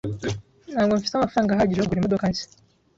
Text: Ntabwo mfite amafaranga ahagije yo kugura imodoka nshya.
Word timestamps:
Ntabwo 0.73 0.93
mfite 0.99 1.15
amafaranga 1.15 1.51
ahagije 1.53 1.79
yo 1.79 1.85
kugura 1.85 2.01
imodoka 2.01 2.25
nshya. 2.31 2.47